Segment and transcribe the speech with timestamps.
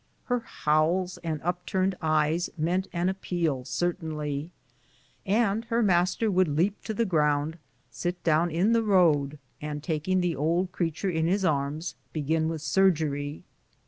[0.31, 4.49] '"Her howls and upturned eyes meant an ap peal, certainly,
[5.27, 7.59] and her master would leap to the ground,
[7.91, 12.57] sit down in the road, and taking the old creature in his arms, begin the
[12.57, 13.43] surgery.